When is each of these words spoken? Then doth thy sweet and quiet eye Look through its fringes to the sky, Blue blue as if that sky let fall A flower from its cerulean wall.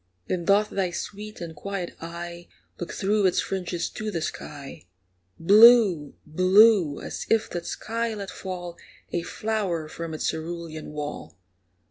Then 0.25 0.45
doth 0.45 0.71
thy 0.71 0.89
sweet 0.89 1.41
and 1.41 1.55
quiet 1.55 1.95
eye 2.01 2.47
Look 2.79 2.91
through 2.91 3.27
its 3.27 3.39
fringes 3.39 3.87
to 3.91 4.09
the 4.09 4.23
sky, 4.23 4.87
Blue 5.37 6.15
blue 6.25 6.99
as 6.99 7.27
if 7.29 7.47
that 7.51 7.67
sky 7.67 8.15
let 8.15 8.31
fall 8.31 8.77
A 9.13 9.21
flower 9.21 9.87
from 9.87 10.15
its 10.15 10.27
cerulean 10.27 10.89
wall. 10.89 11.37